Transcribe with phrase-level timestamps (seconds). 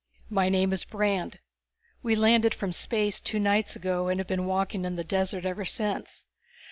[0.31, 1.37] "My name is Brandd.
[2.01, 5.63] We landed from space two nights ago and have been walking in the desert ever
[5.63, 6.25] since.